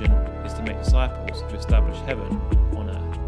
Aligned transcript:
mission 0.00 0.12
is 0.44 0.52
to 0.54 0.62
make 0.62 0.78
disciples 0.78 1.42
who 1.42 1.56
establish 1.56 1.98
heaven 2.00 2.40
on 2.76 2.90
earth. 2.90 3.18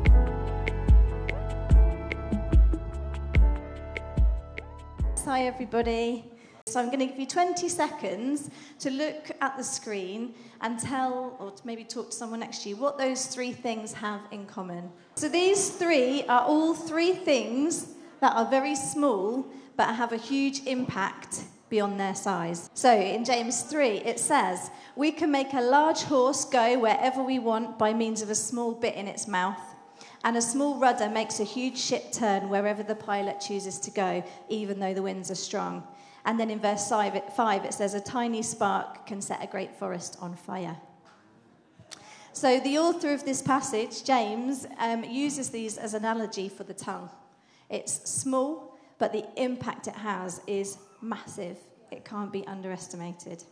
Hi, 5.25 5.47
everybody. 5.47 6.25
So, 6.67 6.81
I'm 6.81 6.87
going 6.87 6.99
to 6.99 7.07
give 7.07 7.19
you 7.19 7.27
20 7.27 7.69
seconds 7.69 8.51
to 8.81 8.91
look 8.91 9.31
at 9.41 9.57
the 9.57 9.65
screen 9.65 10.35
and 10.61 10.79
tell, 10.79 11.37
or 11.39 11.55
maybe 11.65 11.85
talk 11.85 12.11
to 12.11 12.17
someone 12.17 12.41
next 12.41 12.63
to 12.65 12.69
you, 12.69 12.77
what 12.77 12.99
those 12.99 13.27
three 13.27 13.53
things 13.53 13.95
have 13.95 14.21
in 14.33 14.45
common. 14.45 14.91
So, 15.15 15.31
these 15.31 15.71
three 15.71 16.25
are 16.25 16.43
all 16.43 16.75
three 16.75 17.15
things 17.15 17.95
that 18.21 18.35
are 18.35 18.45
very 18.45 18.75
small 18.75 19.47
but 19.77 19.95
have 19.95 20.13
a 20.13 20.17
huge 20.17 20.67
impact 20.67 21.45
beyond 21.69 21.99
their 21.99 22.15
size. 22.15 22.71
So 22.75 22.93
in 22.93 23.25
James 23.25 23.63
3, 23.63 23.99
it 23.99 24.19
says, 24.19 24.71
We 24.97 25.13
can 25.13 25.31
make 25.31 25.53
a 25.53 25.61
large 25.61 26.03
horse 26.03 26.45
go 26.45 26.79
wherever 26.79 27.23
we 27.23 27.39
want 27.39 27.79
by 27.79 27.93
means 27.93 28.23
of 28.23 28.31
a 28.31 28.35
small 28.35 28.73
bit 28.73 28.95
in 28.95 29.07
its 29.07 29.29
mouth. 29.29 29.61
And 30.25 30.37
a 30.37 30.43
small 30.43 30.79
rudder 30.79 31.09
makes 31.09 31.41
a 31.41 31.45
huge 31.45 31.79
ship 31.79 32.13
turn 32.13 32.49
wherever 32.49 32.83
the 32.83 32.95
pilot 32.95 33.41
chooses 33.41 33.79
to 33.81 33.91
go, 33.91 34.25
even 34.49 34.81
though 34.81 34.95
the 34.95 35.03
winds 35.03 35.31
are 35.31 35.37
strong. 35.37 35.87
And 36.25 36.39
then 36.39 36.51
in 36.51 36.59
verse 36.59 36.89
5, 36.89 37.15
it 37.15 37.75
says, 37.75 37.95
A 37.95 38.01
tiny 38.01 38.43
spark 38.43 39.07
can 39.07 39.21
set 39.21 39.43
a 39.43 39.47
great 39.47 39.75
forest 39.75 40.17
on 40.21 40.35
fire. 40.35 40.77
So 42.33 42.61
the 42.61 42.79
author 42.79 43.13
of 43.13 43.25
this 43.25 43.43
passage, 43.43 44.05
James, 44.05 44.67
um, 44.79 45.05
uses 45.05 45.51
these 45.51 45.77
as 45.77 45.95
an 45.95 46.05
analogy 46.05 46.49
for 46.49 46.65
the 46.65 46.75
tongue. 46.75 47.11
It's 47.69 48.09
small, 48.09 48.79
but 48.99 49.13
the 49.13 49.25
impact 49.37 49.89
it 49.89 49.97
has 49.97 50.41
is 50.47 50.79
massive. 51.01 51.59
It 51.91 52.05
can't 52.05 52.33
be 52.33 52.47
underestimated. 52.47 53.45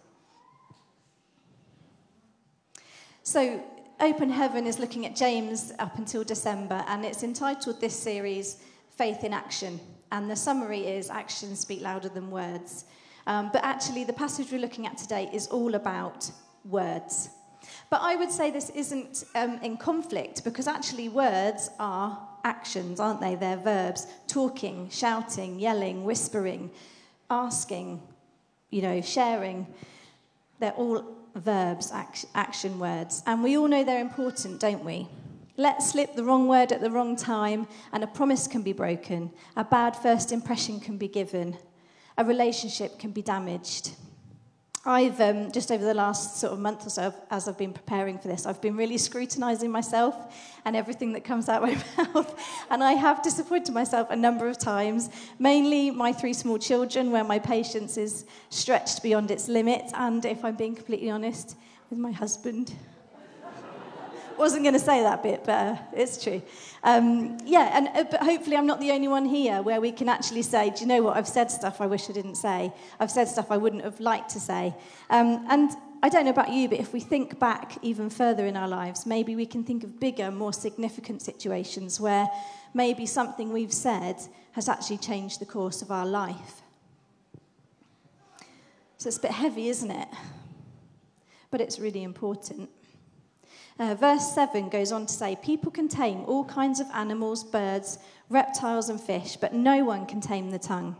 So, 3.22 3.62
Open 3.98 4.28
Heaven 4.28 4.66
is 4.66 4.78
looking 4.78 5.06
at 5.06 5.16
James 5.16 5.72
up 5.78 5.96
until 5.98 6.22
December, 6.22 6.84
and 6.86 7.04
it's 7.04 7.22
entitled 7.22 7.80
this 7.80 7.96
series 7.96 8.62
Faith 8.90 9.24
in 9.24 9.32
Action. 9.32 9.80
And 10.12 10.30
the 10.30 10.36
summary 10.36 10.86
is 10.86 11.10
Actions 11.10 11.60
Speak 11.60 11.80
Louder 11.80 12.08
Than 12.08 12.30
Words. 12.30 12.84
Um, 13.26 13.50
but 13.52 13.64
actually, 13.64 14.04
the 14.04 14.12
passage 14.12 14.52
we're 14.52 14.60
looking 14.60 14.86
at 14.86 14.96
today 14.98 15.28
is 15.32 15.48
all 15.48 15.74
about 15.74 16.30
words. 16.64 17.30
But 17.90 18.00
I 18.02 18.16
would 18.16 18.30
say 18.30 18.50
this 18.50 18.70
isn't 18.70 19.24
um, 19.34 19.58
in 19.62 19.76
conflict 19.76 20.44
because 20.44 20.66
actually, 20.66 21.08
words 21.08 21.70
are 21.78 22.18
actions, 22.44 23.00
aren't 23.00 23.20
they? 23.20 23.34
They're 23.34 23.56
verbs 23.56 24.06
talking, 24.28 24.88
shouting, 24.90 25.58
yelling, 25.58 26.04
whispering, 26.04 26.70
asking, 27.30 28.02
you 28.70 28.82
know, 28.82 29.00
sharing. 29.00 29.66
They're 30.58 30.72
all 30.72 31.04
verbs, 31.34 31.92
action 32.34 32.78
words. 32.78 33.22
And 33.26 33.42
we 33.42 33.56
all 33.56 33.68
know 33.68 33.84
they're 33.84 34.00
important, 34.00 34.60
don't 34.60 34.84
we? 34.84 35.08
Let 35.58 35.82
slip 35.82 36.14
the 36.14 36.24
wrong 36.24 36.48
word 36.48 36.72
at 36.72 36.80
the 36.80 36.90
wrong 36.90 37.16
time, 37.16 37.66
and 37.92 38.04
a 38.04 38.06
promise 38.06 38.46
can 38.46 38.62
be 38.62 38.72
broken. 38.72 39.30
A 39.56 39.64
bad 39.64 39.96
first 39.96 40.30
impression 40.30 40.80
can 40.80 40.98
be 40.98 41.08
given. 41.08 41.56
A 42.18 42.24
relationship 42.24 42.98
can 42.98 43.10
be 43.10 43.22
damaged. 43.22 43.92
I've 44.86 45.20
um, 45.20 45.50
just 45.50 45.72
over 45.72 45.84
the 45.84 45.94
last 45.94 46.38
sort 46.38 46.52
of 46.52 46.60
month 46.60 46.86
or 46.86 46.90
so, 46.90 47.12
as 47.30 47.48
I've 47.48 47.58
been 47.58 47.72
preparing 47.72 48.18
for 48.18 48.28
this, 48.28 48.46
I've 48.46 48.60
been 48.60 48.76
really 48.76 48.98
scrutinizing 48.98 49.70
myself 49.70 50.14
and 50.64 50.76
everything 50.76 51.12
that 51.14 51.24
comes 51.24 51.48
out 51.48 51.62
of 51.62 51.70
my 51.96 52.04
mouth. 52.14 52.40
And 52.70 52.84
I 52.84 52.92
have 52.92 53.22
disappointed 53.22 53.74
myself 53.74 54.10
a 54.10 54.16
number 54.16 54.48
of 54.48 54.58
times, 54.58 55.10
mainly 55.40 55.90
my 55.90 56.12
three 56.12 56.32
small 56.32 56.58
children, 56.58 57.10
where 57.10 57.24
my 57.24 57.40
patience 57.40 57.96
is 57.96 58.26
stretched 58.50 59.02
beyond 59.02 59.32
its 59.32 59.48
limit. 59.48 59.90
And 59.94 60.24
if 60.24 60.44
I'm 60.44 60.54
being 60.54 60.76
completely 60.76 61.10
honest, 61.10 61.56
with 61.90 61.98
my 61.98 62.12
husband. 62.12 62.72
Wasn't 64.38 64.62
going 64.62 64.74
to 64.74 64.80
say 64.80 65.02
that 65.02 65.22
bit, 65.22 65.44
but 65.44 65.52
uh, 65.52 65.76
it's 65.92 66.22
true. 66.22 66.42
Um, 66.84 67.38
yeah, 67.44 67.70
and 67.76 67.88
uh, 67.88 68.04
but 68.10 68.22
hopefully 68.22 68.56
I'm 68.56 68.66
not 68.66 68.80
the 68.80 68.92
only 68.92 69.08
one 69.08 69.24
here 69.24 69.62
where 69.62 69.80
we 69.80 69.92
can 69.92 70.08
actually 70.08 70.42
say, 70.42 70.70
do 70.70 70.80
you 70.80 70.86
know 70.86 71.02
what? 71.02 71.16
I've 71.16 71.26
said 71.26 71.50
stuff 71.50 71.80
I 71.80 71.86
wish 71.86 72.10
I 72.10 72.12
didn't 72.12 72.36
say. 72.36 72.72
I've 73.00 73.10
said 73.10 73.28
stuff 73.28 73.50
I 73.50 73.56
wouldn't 73.56 73.82
have 73.82 73.98
liked 73.98 74.30
to 74.30 74.40
say. 74.40 74.74
Um, 75.10 75.44
and 75.48 75.70
I 76.02 76.08
don't 76.08 76.24
know 76.24 76.30
about 76.30 76.50
you, 76.50 76.68
but 76.68 76.78
if 76.78 76.92
we 76.92 77.00
think 77.00 77.38
back 77.38 77.78
even 77.82 78.10
further 78.10 78.46
in 78.46 78.56
our 78.56 78.68
lives, 78.68 79.06
maybe 79.06 79.34
we 79.34 79.46
can 79.46 79.64
think 79.64 79.82
of 79.82 79.98
bigger, 79.98 80.30
more 80.30 80.52
significant 80.52 81.22
situations 81.22 81.98
where 81.98 82.28
maybe 82.74 83.06
something 83.06 83.52
we've 83.52 83.72
said 83.72 84.16
has 84.52 84.68
actually 84.68 84.98
changed 84.98 85.40
the 85.40 85.46
course 85.46 85.82
of 85.82 85.90
our 85.90 86.06
life. 86.06 86.62
So 88.98 89.08
it's 89.08 89.18
a 89.18 89.20
bit 89.20 89.32
heavy, 89.32 89.68
isn't 89.68 89.90
it? 89.90 90.08
But 91.50 91.60
it's 91.60 91.78
really 91.78 92.02
important. 92.02 92.70
Uh, 93.78 93.94
verse 93.94 94.32
7 94.34 94.68
goes 94.70 94.90
on 94.90 95.06
to 95.06 95.12
say, 95.12 95.36
People 95.42 95.70
can 95.70 95.88
tame 95.88 96.24
all 96.26 96.44
kinds 96.44 96.80
of 96.80 96.86
animals, 96.94 97.44
birds, 97.44 97.98
reptiles, 98.30 98.88
and 98.88 99.00
fish, 99.00 99.36
but 99.36 99.52
no 99.52 99.84
one 99.84 100.06
can 100.06 100.20
tame 100.20 100.50
the 100.50 100.58
tongue. 100.58 100.96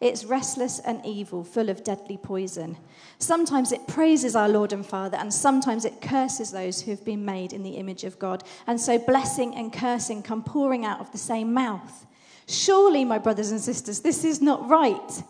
It's 0.00 0.24
restless 0.24 0.80
and 0.80 1.04
evil, 1.06 1.44
full 1.44 1.68
of 1.68 1.84
deadly 1.84 2.16
poison. 2.16 2.76
Sometimes 3.18 3.70
it 3.70 3.86
praises 3.86 4.34
our 4.34 4.48
Lord 4.48 4.72
and 4.72 4.84
Father, 4.84 5.16
and 5.16 5.32
sometimes 5.32 5.84
it 5.84 6.00
curses 6.00 6.50
those 6.50 6.82
who 6.82 6.90
have 6.90 7.04
been 7.04 7.24
made 7.24 7.52
in 7.52 7.62
the 7.62 7.76
image 7.76 8.02
of 8.02 8.18
God. 8.18 8.42
And 8.66 8.80
so 8.80 8.98
blessing 8.98 9.54
and 9.54 9.72
cursing 9.72 10.22
come 10.22 10.42
pouring 10.42 10.84
out 10.84 11.00
of 11.00 11.12
the 11.12 11.18
same 11.18 11.54
mouth. 11.54 12.06
Surely, 12.48 13.04
my 13.04 13.18
brothers 13.18 13.52
and 13.52 13.60
sisters, 13.60 14.00
this 14.00 14.24
is 14.24 14.42
not 14.42 14.68
right. 14.68 15.22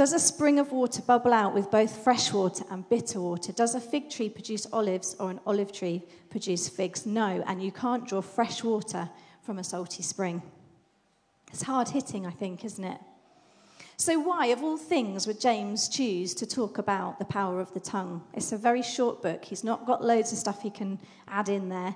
Does 0.00 0.14
a 0.14 0.18
spring 0.18 0.58
of 0.58 0.72
water 0.72 1.02
bubble 1.02 1.34
out 1.34 1.52
with 1.52 1.70
both 1.70 1.94
fresh 1.94 2.32
water 2.32 2.64
and 2.70 2.88
bitter 2.88 3.20
water? 3.20 3.52
Does 3.52 3.74
a 3.74 3.80
fig 3.82 4.08
tree 4.08 4.30
produce 4.30 4.66
olives 4.72 5.14
or 5.20 5.30
an 5.30 5.40
olive 5.44 5.72
tree 5.72 6.00
produce 6.30 6.70
figs? 6.70 7.04
No, 7.04 7.44
and 7.46 7.62
you 7.62 7.70
can't 7.70 8.08
draw 8.08 8.22
fresh 8.22 8.64
water 8.64 9.10
from 9.42 9.58
a 9.58 9.62
salty 9.62 10.02
spring. 10.02 10.40
It's 11.52 11.64
hard 11.64 11.90
hitting, 11.90 12.26
I 12.26 12.30
think, 12.30 12.64
isn't 12.64 12.82
it? 12.82 12.98
So, 13.98 14.18
why, 14.18 14.46
of 14.46 14.62
all 14.62 14.78
things, 14.78 15.26
would 15.26 15.38
James 15.38 15.86
choose 15.86 16.32
to 16.36 16.46
talk 16.46 16.78
about 16.78 17.18
the 17.18 17.26
power 17.26 17.60
of 17.60 17.74
the 17.74 17.80
tongue? 17.80 18.22
It's 18.32 18.52
a 18.52 18.56
very 18.56 18.80
short 18.80 19.20
book. 19.20 19.44
He's 19.44 19.64
not 19.64 19.84
got 19.84 20.02
loads 20.02 20.32
of 20.32 20.38
stuff 20.38 20.62
he 20.62 20.70
can 20.70 20.98
add 21.28 21.50
in 21.50 21.68
there. 21.68 21.94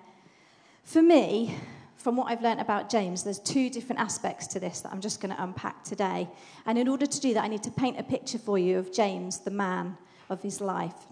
For 0.82 1.00
me, 1.00 1.56
from 2.04 2.16
what 2.16 2.30
I've 2.30 2.42
learned 2.42 2.60
about 2.60 2.90
James, 2.90 3.24
there's 3.24 3.38
two 3.38 3.70
different 3.70 3.98
aspects 3.98 4.46
to 4.48 4.60
this 4.60 4.82
that 4.82 4.92
I'm 4.92 5.00
just 5.00 5.22
going 5.22 5.34
to 5.34 5.42
unpack 5.42 5.84
today. 5.84 6.28
And 6.66 6.76
in 6.76 6.86
order 6.86 7.06
to 7.06 7.20
do 7.20 7.32
that, 7.32 7.42
I 7.42 7.48
need 7.48 7.62
to 7.62 7.70
paint 7.70 7.98
a 7.98 8.02
picture 8.02 8.36
for 8.36 8.58
you 8.58 8.76
of 8.76 8.92
James, 8.92 9.38
the 9.38 9.50
man 9.50 9.96
of 10.28 10.42
his 10.42 10.60
life. 10.60 11.06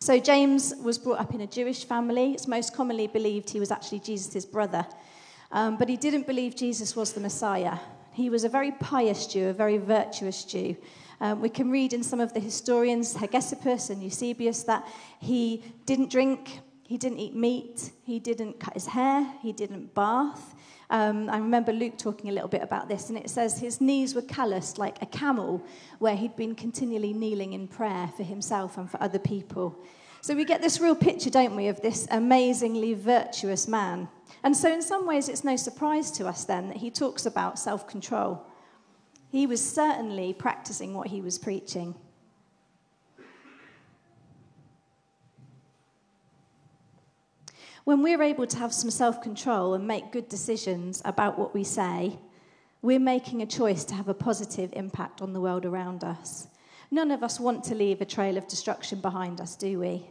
So, 0.00 0.18
James 0.18 0.72
was 0.82 0.96
brought 0.96 1.20
up 1.20 1.34
in 1.34 1.42
a 1.42 1.46
Jewish 1.46 1.84
family. 1.84 2.32
It's 2.32 2.48
most 2.48 2.74
commonly 2.74 3.06
believed 3.06 3.50
he 3.50 3.60
was 3.60 3.70
actually 3.70 3.98
Jesus' 3.98 4.46
brother. 4.46 4.86
Um, 5.52 5.76
but 5.76 5.90
he 5.90 5.96
didn't 5.98 6.26
believe 6.26 6.56
Jesus 6.56 6.96
was 6.96 7.12
the 7.12 7.20
Messiah. 7.20 7.76
He 8.14 8.30
was 8.30 8.44
a 8.44 8.48
very 8.48 8.72
pious 8.72 9.26
Jew, 9.26 9.48
a 9.48 9.52
very 9.52 9.76
virtuous 9.76 10.42
Jew. 10.44 10.74
Um, 11.20 11.42
we 11.42 11.50
can 11.50 11.70
read 11.70 11.92
in 11.92 12.02
some 12.02 12.20
of 12.20 12.32
the 12.32 12.40
historians, 12.40 13.14
Hegesippus 13.14 13.90
and 13.90 14.02
Eusebius, 14.02 14.62
that 14.62 14.88
he 15.20 15.62
didn't 15.84 16.10
drink, 16.10 16.60
he 16.86 16.98
didn't 16.98 17.18
eat 17.18 17.34
meat, 17.34 17.92
he 18.04 18.18
didn't 18.18 18.60
cut 18.60 18.74
his 18.74 18.86
hair, 18.86 19.26
he 19.40 19.52
didn't 19.52 19.94
bath. 19.94 20.54
Um, 20.90 21.30
I 21.30 21.38
remember 21.38 21.72
Luke 21.72 21.96
talking 21.96 22.28
a 22.28 22.32
little 22.32 22.48
bit 22.48 22.62
about 22.62 22.88
this, 22.88 23.08
and 23.08 23.18
it 23.18 23.30
says 23.30 23.58
his 23.58 23.80
knees 23.80 24.14
were 24.14 24.22
calloused 24.22 24.76
like 24.78 25.00
a 25.02 25.06
camel, 25.06 25.64
where 25.98 26.14
he'd 26.14 26.36
been 26.36 26.54
continually 26.54 27.14
kneeling 27.14 27.54
in 27.54 27.68
prayer 27.68 28.10
for 28.16 28.22
himself 28.22 28.76
and 28.76 28.90
for 28.90 29.02
other 29.02 29.18
people. 29.18 29.78
So 30.20 30.34
we 30.34 30.44
get 30.44 30.62
this 30.62 30.80
real 30.80 30.94
picture, 30.94 31.30
don't 31.30 31.56
we, 31.56 31.68
of 31.68 31.80
this 31.82 32.06
amazingly 32.10 32.94
virtuous 32.94 33.66
man. 33.66 34.08
And 34.42 34.56
so, 34.56 34.72
in 34.72 34.80
some 34.80 35.06
ways, 35.06 35.28
it's 35.28 35.44
no 35.44 35.56
surprise 35.56 36.10
to 36.12 36.26
us 36.26 36.44
then 36.44 36.68
that 36.68 36.78
he 36.78 36.90
talks 36.90 37.26
about 37.26 37.58
self 37.58 37.86
control. 37.86 38.42
He 39.30 39.46
was 39.46 39.62
certainly 39.62 40.32
practicing 40.32 40.94
what 40.94 41.08
he 41.08 41.20
was 41.20 41.38
preaching. 41.38 41.94
When 47.84 48.02
we're 48.02 48.22
able 48.22 48.46
to 48.46 48.56
have 48.56 48.72
some 48.72 48.90
self 48.90 49.20
control 49.20 49.74
and 49.74 49.86
make 49.86 50.10
good 50.10 50.28
decisions 50.28 51.02
about 51.04 51.38
what 51.38 51.52
we 51.52 51.64
say, 51.64 52.18
we're 52.80 52.98
making 52.98 53.42
a 53.42 53.46
choice 53.46 53.84
to 53.84 53.94
have 53.94 54.08
a 54.08 54.14
positive 54.14 54.70
impact 54.72 55.20
on 55.20 55.34
the 55.34 55.40
world 55.40 55.66
around 55.66 56.02
us. 56.02 56.48
None 56.90 57.10
of 57.10 57.22
us 57.22 57.38
want 57.38 57.62
to 57.64 57.74
leave 57.74 58.00
a 58.00 58.06
trail 58.06 58.38
of 58.38 58.48
destruction 58.48 59.00
behind 59.00 59.40
us, 59.40 59.54
do 59.54 59.78
we? 59.78 60.06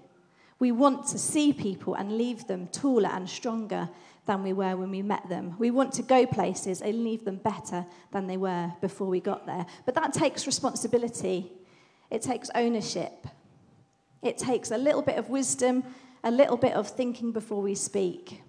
We 0.60 0.72
want 0.72 1.08
to 1.08 1.18
see 1.18 1.52
people 1.52 1.96
and 1.96 2.18
leave 2.18 2.46
them 2.46 2.68
taller 2.68 3.10
and 3.10 3.28
stronger 3.28 3.90
than 4.28 4.44
we 4.44 4.54
were 4.54 4.76
when 4.78 4.92
we 4.92 5.02
met 5.02 5.28
them. 5.28 5.56
We 5.58 5.72
want 5.72 5.94
to 5.94 6.04
go 6.04 6.28
places 6.28 6.82
and 6.82 7.04
leave 7.04 7.26
them 7.26 7.38
better 7.38 7.86
than 8.12 8.28
they 8.28 8.38
were 8.38 8.72
before 8.82 9.08
we 9.08 9.20
got 9.20 9.48
there. 9.48 9.66
But 9.86 9.96
that 9.96 10.14
takes 10.14 10.46
responsibility, 10.46 11.52
it 12.12 12.22
takes 12.22 12.50
ownership, 12.54 13.28
it 14.22 14.38
takes 14.38 14.70
a 14.72 14.78
little 14.78 15.02
bit 15.02 15.18
of 15.18 15.30
wisdom 15.30 15.84
a 16.24 16.32
little 16.32 16.58
bit 16.58 16.74
of 16.74 16.88
thinking 16.88 17.32
before 17.32 17.62
we 17.62 17.76
speak. 17.76 18.42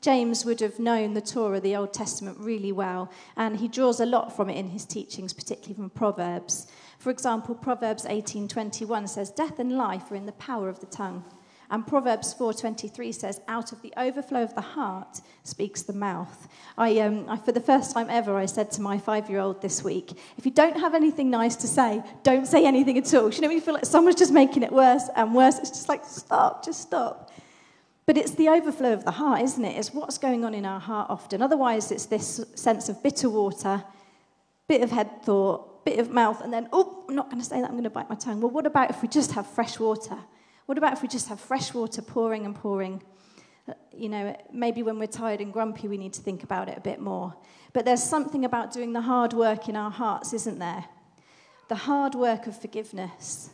James 0.00 0.44
would 0.44 0.60
have 0.60 0.78
known 0.78 1.14
the 1.14 1.22
Torah, 1.22 1.60
the 1.60 1.74
Old 1.74 1.94
Testament, 1.94 2.36
really 2.38 2.72
well, 2.72 3.10
and 3.38 3.56
he 3.56 3.68
draws 3.68 4.00
a 4.00 4.04
lot 4.04 4.36
from 4.36 4.50
it 4.50 4.58
in 4.58 4.68
his 4.68 4.84
teachings, 4.84 5.32
particularly 5.32 5.74
from 5.74 5.88
Proverbs. 5.88 6.66
For 6.98 7.08
example, 7.08 7.54
Proverbs 7.54 8.04
18:21 8.04 9.06
says, 9.06 9.30
"Death 9.30 9.58
and 9.58 9.78
life 9.78 10.12
are 10.12 10.16
in 10.16 10.26
the 10.26 10.32
power 10.32 10.68
of 10.68 10.80
the 10.80 10.86
tongue." 10.86 11.24
And 11.70 11.86
Proverbs 11.86 12.32
4:23 12.34 13.12
says, 13.12 13.40
"Out 13.48 13.72
of 13.72 13.82
the 13.82 13.92
overflow 13.96 14.42
of 14.42 14.54
the 14.54 14.60
heart 14.60 15.20
speaks 15.42 15.82
the 15.82 15.92
mouth." 15.92 16.48
I, 16.76 16.98
um, 17.00 17.26
I, 17.28 17.36
for 17.36 17.52
the 17.52 17.60
first 17.60 17.92
time 17.92 18.08
ever, 18.10 18.36
I 18.36 18.46
said 18.46 18.70
to 18.72 18.82
my 18.82 18.98
five-year-old 18.98 19.60
this 19.62 19.82
week, 19.82 20.18
"If 20.36 20.44
you 20.44 20.52
don't 20.52 20.78
have 20.78 20.94
anything 20.94 21.30
nice 21.30 21.56
to 21.56 21.66
say, 21.66 22.02
don't 22.22 22.46
say 22.46 22.66
anything 22.66 22.98
at 22.98 23.12
all." 23.14 23.30
You 23.30 23.40
know, 23.40 23.48
when 23.48 23.56
you 23.56 23.62
feel 23.62 23.74
like 23.74 23.86
someone's 23.86 24.16
just 24.16 24.32
making 24.32 24.62
it 24.62 24.72
worse 24.72 25.08
and 25.16 25.34
worse, 25.34 25.58
it's 25.58 25.70
just 25.70 25.88
like 25.88 26.04
stop, 26.04 26.64
just 26.64 26.80
stop. 26.80 27.30
But 28.06 28.18
it's 28.18 28.32
the 28.32 28.48
overflow 28.50 28.92
of 28.92 29.04
the 29.04 29.12
heart, 29.12 29.40
isn't 29.42 29.64
it? 29.64 29.78
It's 29.78 29.94
what's 29.94 30.18
going 30.18 30.44
on 30.44 30.54
in 30.54 30.66
our 30.66 30.80
heart 30.80 31.08
often. 31.08 31.40
Otherwise, 31.40 31.90
it's 31.90 32.06
this 32.06 32.44
sense 32.54 32.88
of 32.90 33.02
bitter 33.02 33.30
water, 33.30 33.82
bit 34.68 34.82
of 34.82 34.90
head 34.90 35.22
thought, 35.22 35.84
bit 35.84 35.98
of 35.98 36.10
mouth, 36.10 36.42
and 36.42 36.52
then, 36.52 36.68
oh, 36.72 37.04
I'm 37.08 37.14
not 37.14 37.30
going 37.30 37.40
to 37.40 37.44
say 37.46 37.60
that, 37.60 37.66
I'm 37.66 37.72
going 37.72 37.84
to 37.84 37.90
bite 37.90 38.08
my 38.10 38.16
tongue. 38.16 38.40
Well, 38.40 38.50
what 38.50 38.66
about 38.66 38.90
if 38.90 39.00
we 39.00 39.08
just 39.08 39.32
have 39.32 39.46
fresh 39.46 39.78
water? 39.78 40.18
What 40.66 40.78
about 40.78 40.92
if 40.94 41.02
we 41.02 41.08
just 41.08 41.28
have 41.28 41.40
fresh 41.40 41.74
water 41.74 42.02
pouring 42.02 42.44
and 42.46 42.54
pouring? 42.54 43.02
You 43.92 44.08
know, 44.08 44.36
maybe 44.52 44.82
when 44.82 44.98
we're 44.98 45.06
tired 45.06 45.40
and 45.40 45.52
grumpy, 45.52 45.88
we 45.88 45.96
need 45.96 46.12
to 46.14 46.22
think 46.22 46.42
about 46.42 46.68
it 46.68 46.78
a 46.78 46.80
bit 46.80 47.00
more. 47.00 47.34
But 47.72 47.84
there's 47.84 48.02
something 48.02 48.44
about 48.44 48.72
doing 48.72 48.92
the 48.92 49.00
hard 49.02 49.32
work 49.32 49.68
in 49.68 49.76
our 49.76 49.90
hearts, 49.90 50.32
isn't 50.32 50.58
there? 50.58 50.84
The 51.68 51.74
hard 51.74 52.14
work 52.14 52.46
of 52.46 52.60
forgiveness, 52.60 53.50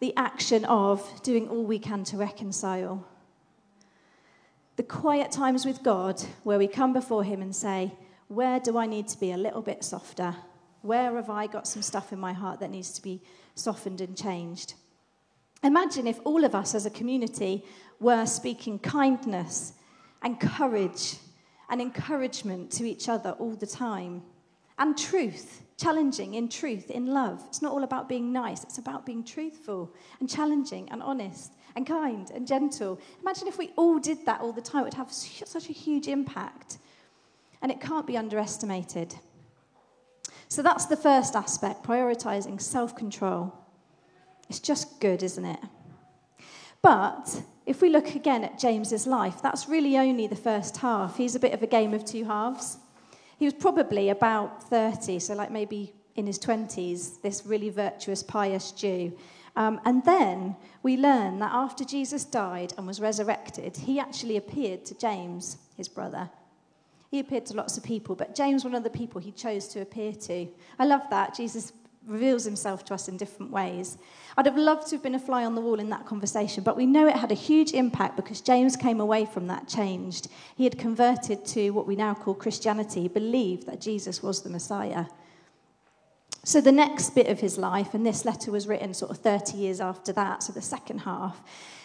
the 0.00 0.14
action 0.16 0.64
of 0.64 1.22
doing 1.22 1.48
all 1.48 1.64
we 1.64 1.78
can 1.78 2.04
to 2.04 2.16
reconcile 2.16 3.06
the 4.78 4.84
quiet 4.84 5.32
times 5.32 5.66
with 5.66 5.82
God 5.82 6.22
where 6.44 6.56
we 6.56 6.68
come 6.68 6.92
before 6.92 7.24
Him 7.24 7.42
and 7.42 7.54
say, 7.54 7.92
Where 8.28 8.60
do 8.60 8.78
I 8.78 8.86
need 8.86 9.08
to 9.08 9.18
be 9.18 9.32
a 9.32 9.36
little 9.36 9.60
bit 9.60 9.82
softer? 9.82 10.36
Where 10.82 11.16
have 11.16 11.28
I 11.28 11.48
got 11.48 11.66
some 11.66 11.82
stuff 11.82 12.12
in 12.12 12.20
my 12.20 12.32
heart 12.32 12.60
that 12.60 12.70
needs 12.70 12.92
to 12.92 13.02
be 13.02 13.20
softened 13.56 14.00
and 14.00 14.16
changed? 14.16 14.74
Imagine 15.62 16.06
if 16.06 16.20
all 16.24 16.44
of 16.44 16.54
us 16.54 16.74
as 16.74 16.86
a 16.86 16.90
community 16.90 17.64
were 18.00 18.26
speaking 18.26 18.78
kindness 18.78 19.72
and 20.22 20.38
courage 20.38 21.16
and 21.68 21.80
encouragement 21.80 22.70
to 22.72 22.84
each 22.84 23.08
other 23.08 23.30
all 23.32 23.54
the 23.54 23.66
time, 23.66 24.22
and 24.78 24.96
truth, 24.96 25.62
challenging 25.76 26.34
in 26.34 26.48
truth, 26.48 26.90
in 26.90 27.06
love. 27.06 27.42
It's 27.48 27.60
not 27.60 27.72
all 27.72 27.82
about 27.82 28.08
being 28.08 28.32
nice, 28.32 28.62
it's 28.62 28.78
about 28.78 29.04
being 29.04 29.24
truthful 29.24 29.92
and 30.20 30.28
challenging 30.28 30.88
and 30.90 31.02
honest 31.02 31.54
and 31.76 31.86
kind 31.86 32.30
and 32.30 32.46
gentle. 32.46 33.00
Imagine 33.20 33.48
if 33.48 33.58
we 33.58 33.72
all 33.76 33.98
did 33.98 34.24
that 34.26 34.40
all 34.40 34.52
the 34.52 34.62
time, 34.62 34.82
it 34.82 34.84
would 34.84 34.94
have 34.94 35.12
such 35.12 35.68
a 35.68 35.72
huge 35.72 36.08
impact. 36.08 36.78
And 37.60 37.72
it 37.72 37.80
can't 37.80 38.06
be 38.06 38.16
underestimated. 38.16 39.14
So 40.48 40.62
that's 40.62 40.86
the 40.86 40.96
first 40.96 41.34
aspect 41.34 41.84
prioritizing 41.84 42.60
self 42.60 42.94
control. 42.94 43.52
It's 44.48 44.60
just 44.60 45.00
good, 45.00 45.22
isn't 45.22 45.44
it? 45.44 45.60
But 46.82 47.42
if 47.66 47.82
we 47.82 47.90
look 47.90 48.14
again 48.14 48.44
at 48.44 48.58
James's 48.58 49.06
life, 49.06 49.42
that's 49.42 49.68
really 49.68 49.98
only 49.98 50.26
the 50.26 50.36
first 50.36 50.78
half. 50.78 51.16
He's 51.16 51.34
a 51.34 51.40
bit 51.40 51.52
of 51.52 51.62
a 51.62 51.66
game 51.66 51.92
of 51.92 52.04
two 52.04 52.24
halves. 52.24 52.78
He 53.38 53.44
was 53.44 53.54
probably 53.54 54.08
about 54.08 54.62
30, 54.64 55.18
so 55.18 55.34
like 55.34 55.50
maybe 55.50 55.92
in 56.16 56.26
his 56.26 56.38
20s, 56.38 57.20
this 57.22 57.46
really 57.46 57.70
virtuous, 57.70 58.22
pious 58.22 58.72
Jew. 58.72 59.16
Um, 59.54 59.80
and 59.84 60.04
then 60.04 60.56
we 60.82 60.96
learn 60.96 61.38
that 61.40 61.52
after 61.52 61.84
Jesus 61.84 62.24
died 62.24 62.72
and 62.76 62.86
was 62.86 63.00
resurrected, 63.00 63.76
he 63.76 64.00
actually 64.00 64.36
appeared 64.36 64.84
to 64.86 64.98
James, 64.98 65.58
his 65.76 65.88
brother. 65.88 66.30
He 67.10 67.20
appeared 67.20 67.46
to 67.46 67.54
lots 67.54 67.76
of 67.76 67.82
people, 67.82 68.14
but 68.14 68.34
James, 68.34 68.64
one 68.64 68.74
of 68.74 68.84
the 68.84 68.90
people 68.90 69.20
he 69.20 69.32
chose 69.32 69.68
to 69.68 69.80
appear 69.80 70.12
to. 70.12 70.46
I 70.78 70.84
love 70.84 71.02
that. 71.10 71.34
Jesus 71.34 71.72
reveals 72.08 72.44
himself 72.44 72.84
to 72.86 72.94
us 72.94 73.08
in 73.08 73.16
different 73.16 73.52
ways. 73.52 73.98
I'd 74.36 74.46
have 74.46 74.56
loved 74.56 74.88
to 74.88 74.96
have 74.96 75.02
been 75.02 75.14
a 75.14 75.18
fly 75.20 75.44
on 75.44 75.54
the 75.54 75.60
wall 75.60 75.78
in 75.78 75.90
that 75.90 76.06
conversation, 76.06 76.64
but 76.64 76.76
we 76.76 76.86
know 76.86 77.06
it 77.06 77.16
had 77.16 77.30
a 77.30 77.34
huge 77.34 77.72
impact 77.72 78.16
because 78.16 78.40
James 78.40 78.76
came 78.76 79.00
away 79.00 79.26
from 79.26 79.46
that 79.48 79.68
changed. 79.68 80.28
He 80.56 80.64
had 80.64 80.78
converted 80.78 81.44
to 81.46 81.70
what 81.70 81.86
we 81.86 81.96
now 81.96 82.14
call 82.14 82.34
Christianity, 82.34 83.02
he 83.02 83.08
believed 83.08 83.66
that 83.66 83.80
Jesus 83.80 84.22
was 84.22 84.42
the 84.42 84.50
Messiah. 84.50 85.06
So, 86.44 86.60
the 86.62 86.72
next 86.72 87.14
bit 87.14 87.26
of 87.26 87.40
his 87.40 87.58
life, 87.58 87.92
and 87.92 88.06
this 88.06 88.24
letter 88.24 88.50
was 88.50 88.66
written 88.66 88.94
sort 88.94 89.10
of 89.10 89.18
30 89.18 89.58
years 89.58 89.80
after 89.80 90.12
that, 90.14 90.42
so 90.42 90.52
the 90.52 90.62
second 90.62 91.00
half, 91.00 91.42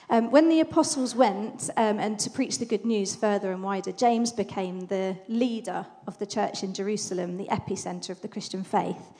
um, 0.10 0.32
when 0.32 0.48
the 0.48 0.60
apostles 0.60 1.16
went 1.16 1.70
um, 1.76 2.00
and 2.00 2.20
to 2.20 2.30
preach 2.30 2.60
the 2.60 2.66
good 2.66 2.86
news 2.86 3.16
further 3.16 3.52
and 3.52 3.64
wider, 3.64 3.92
James 3.92 4.32
became 4.32 4.86
the 4.88 5.18
leader 5.28 5.86
of 6.08 6.18
the 6.20 6.26
church 6.26 6.64
in 6.64 6.74
Jerusalem, 6.74 7.38
the 7.38 7.48
epicenter 7.48 8.10
of 8.10 8.22
the 8.22 8.28
Christian 8.28 8.64
faith. 8.64 9.12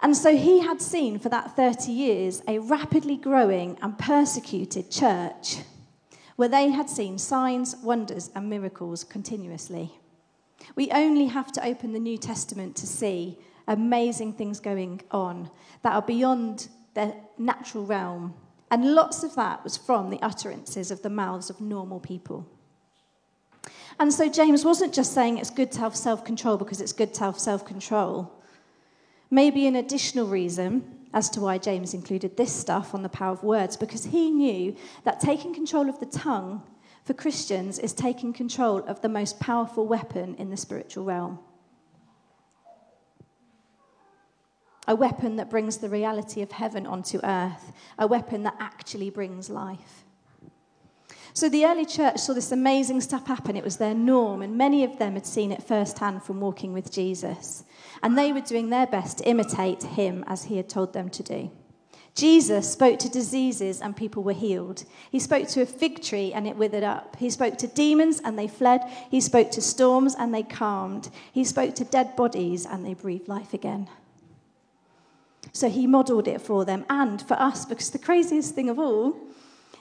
And 0.00 0.16
so 0.16 0.36
he 0.36 0.60
had 0.60 0.80
seen 0.80 1.18
for 1.18 1.28
that 1.30 1.56
30 1.56 1.90
years 1.90 2.42
a 2.46 2.58
rapidly 2.58 3.16
growing 3.16 3.78
and 3.80 3.98
persecuted 3.98 4.90
church 4.90 5.58
where 6.36 6.48
they 6.48 6.68
had 6.70 6.88
seen 6.90 7.18
signs, 7.18 7.76
wonders, 7.76 8.30
and 8.34 8.48
miracles 8.48 9.04
continuously. 9.04 9.92
We 10.74 10.90
only 10.90 11.26
have 11.26 11.50
to 11.52 11.64
open 11.64 11.92
the 11.92 11.98
New 11.98 12.18
Testament 12.18 12.76
to 12.76 12.86
see 12.86 13.38
amazing 13.66 14.34
things 14.34 14.60
going 14.60 15.00
on 15.10 15.50
that 15.82 15.94
are 15.94 16.02
beyond 16.02 16.68
the 16.94 17.14
natural 17.38 17.84
realm. 17.86 18.34
And 18.70 18.94
lots 18.94 19.22
of 19.22 19.34
that 19.36 19.64
was 19.64 19.76
from 19.76 20.10
the 20.10 20.20
utterances 20.22 20.90
of 20.90 21.02
the 21.02 21.10
mouths 21.10 21.50
of 21.50 21.60
normal 21.60 22.00
people. 22.00 22.46
And 23.98 24.12
so 24.12 24.28
James 24.28 24.64
wasn't 24.64 24.92
just 24.92 25.14
saying 25.14 25.38
it's 25.38 25.50
good 25.50 25.72
to 25.72 25.80
have 25.80 25.96
self 25.96 26.24
control 26.24 26.58
because 26.58 26.80
it's 26.80 26.92
good 26.92 27.14
to 27.14 27.24
have 27.24 27.38
self 27.38 27.64
control. 27.64 28.32
Maybe 29.30 29.66
an 29.66 29.76
additional 29.76 30.26
reason 30.26 31.06
as 31.12 31.30
to 31.30 31.40
why 31.40 31.58
James 31.58 31.94
included 31.94 32.36
this 32.36 32.52
stuff 32.52 32.94
on 32.94 33.02
the 33.02 33.08
power 33.08 33.32
of 33.32 33.42
words, 33.42 33.76
because 33.76 34.04
he 34.04 34.30
knew 34.30 34.76
that 35.04 35.20
taking 35.20 35.54
control 35.54 35.88
of 35.88 35.98
the 35.98 36.06
tongue 36.06 36.62
for 37.04 37.14
Christians 37.14 37.78
is 37.78 37.92
taking 37.92 38.32
control 38.32 38.78
of 38.86 39.00
the 39.00 39.08
most 39.08 39.40
powerful 39.40 39.86
weapon 39.86 40.34
in 40.36 40.50
the 40.50 40.56
spiritual 40.56 41.04
realm. 41.04 41.38
a 44.86 44.94
weapon 44.94 45.36
that 45.36 45.50
brings 45.50 45.78
the 45.78 45.88
reality 45.88 46.42
of 46.42 46.52
heaven 46.52 46.86
onto 46.86 47.18
earth, 47.24 47.72
a 47.98 48.06
weapon 48.06 48.44
that 48.44 48.56
actually 48.60 49.10
brings 49.10 49.50
life. 49.50 50.05
So 51.36 51.50
the 51.50 51.66
early 51.66 51.84
church 51.84 52.16
saw 52.16 52.32
this 52.32 52.50
amazing 52.50 53.02
stuff 53.02 53.26
happen. 53.26 53.58
It 53.58 53.62
was 53.62 53.76
their 53.76 53.92
norm, 53.92 54.40
and 54.40 54.56
many 54.56 54.84
of 54.84 54.98
them 54.98 55.12
had 55.12 55.26
seen 55.26 55.52
it 55.52 55.62
firsthand 55.62 56.22
from 56.22 56.40
walking 56.40 56.72
with 56.72 56.90
Jesus. 56.90 57.62
And 58.02 58.16
they 58.16 58.32
were 58.32 58.40
doing 58.40 58.70
their 58.70 58.86
best 58.86 59.18
to 59.18 59.28
imitate 59.28 59.82
him 59.82 60.24
as 60.28 60.44
he 60.44 60.56
had 60.56 60.70
told 60.70 60.94
them 60.94 61.10
to 61.10 61.22
do. 61.22 61.50
Jesus 62.14 62.72
spoke 62.72 62.98
to 63.00 63.10
diseases 63.10 63.82
and 63.82 63.94
people 63.94 64.22
were 64.22 64.32
healed. 64.32 64.84
He 65.12 65.20
spoke 65.20 65.46
to 65.48 65.60
a 65.60 65.66
fig 65.66 66.02
tree 66.02 66.32
and 66.32 66.46
it 66.46 66.56
withered 66.56 66.82
up. 66.82 67.16
He 67.16 67.28
spoke 67.28 67.58
to 67.58 67.66
demons 67.66 68.18
and 68.24 68.38
they 68.38 68.48
fled. 68.48 68.80
He 69.10 69.20
spoke 69.20 69.50
to 69.50 69.60
storms 69.60 70.14
and 70.18 70.34
they 70.34 70.42
calmed. 70.42 71.10
He 71.30 71.44
spoke 71.44 71.74
to 71.74 71.84
dead 71.84 72.16
bodies 72.16 72.64
and 72.64 72.86
they 72.86 72.94
breathed 72.94 73.28
life 73.28 73.52
again. 73.52 73.90
So 75.52 75.68
he 75.68 75.86
modeled 75.86 76.28
it 76.28 76.40
for 76.40 76.64
them 76.64 76.86
and 76.88 77.20
for 77.20 77.34
us, 77.34 77.66
because 77.66 77.90
the 77.90 77.98
craziest 77.98 78.54
thing 78.54 78.70
of 78.70 78.78
all 78.78 79.14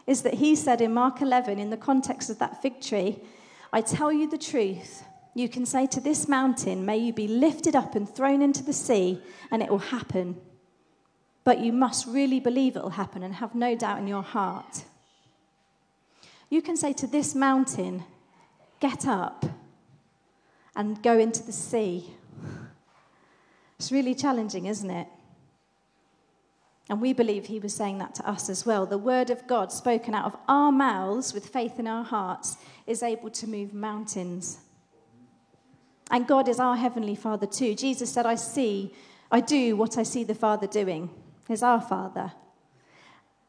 is 0.07 0.21
that 0.21 0.35
he 0.35 0.55
said 0.55 0.81
in 0.81 0.93
Mark 0.93 1.21
11, 1.21 1.59
in 1.59 1.69
the 1.69 1.77
context 1.77 2.29
of 2.29 2.39
that 2.39 2.62
fig 2.62 2.79
tree, 2.81 3.19
I 3.74 3.81
tell 3.81 4.12
you 4.12 4.29
the 4.29 4.38
truth. 4.38 5.03
You 5.33 5.50
can 5.50 5.65
say 5.65 5.88
to 5.88 6.00
this 6.00 6.27
mountain, 6.27 6.85
May 6.85 6.97
you 6.97 7.12
be 7.12 7.27
lifted 7.27 7.75
up 7.75 7.95
and 7.95 8.07
thrown 8.07 8.41
into 8.41 8.63
the 8.63 8.74
sea, 8.74 9.21
and 9.51 9.62
it 9.62 9.69
will 9.69 9.79
happen. 9.79 10.38
But 11.43 11.59
you 11.59 11.74
must 11.74 12.07
really 12.07 12.39
believe 12.39 12.75
it 12.75 12.83
will 12.83 12.91
happen 12.91 13.21
and 13.21 13.35
have 13.35 13.53
no 13.53 13.75
doubt 13.75 14.00
in 14.00 14.07
your 14.07 14.24
heart. 14.24 14.85
You 16.50 16.62
can 16.62 16.77
say 16.77 16.93
to 16.93 17.07
this 17.07 17.35
mountain, 17.35 18.03
Get 18.79 19.07
up 19.07 19.45
and 20.75 21.01
go 21.01 21.17
into 21.17 21.43
the 21.43 21.51
sea. 21.51 22.13
It's 23.77 23.91
really 23.91 24.15
challenging, 24.15 24.67
isn't 24.67 24.89
it? 24.89 25.07
And 26.89 27.01
we 27.01 27.13
believe 27.13 27.48
he 27.48 27.60
was 27.60 27.74
saying 27.74 27.98
that 27.98 28.13
to 28.15 28.30
us 28.30 28.50
as 28.50 28.65
well. 28.65 28.86
The 28.86 28.98
word 28.98 29.30
of 29.30 29.48
God 29.48 29.72
spoken 29.72 30.13
out 30.13 30.25
of 30.25 30.38
our 30.48 30.72
mouths 30.72 31.34
with 31.34 31.48
faith 31.48 31.80
in 31.80 31.88
our 31.88 32.04
hearts 32.04 32.58
is 32.86 33.01
able 33.01 33.32
to 33.32 33.48
move 33.48 33.74
mountains. 33.74 34.60
And 36.12 36.27
God 36.27 36.48
is 36.48 36.60
our 36.60 36.75
heavenly 36.75 37.15
Father 37.15 37.48
too. 37.48 37.74
Jesus 37.74 38.12
said, 38.12 38.27
I 38.27 38.36
see, 38.36 38.94
I 39.32 39.42
do 39.42 39.75
what 39.75 39.98
I 39.98 40.04
see 40.04 40.24
the 40.24 40.36
Father 40.36 40.68
doing. 40.68 41.10
He's 41.48 41.63
our 41.63 41.82
Father. 41.82 42.34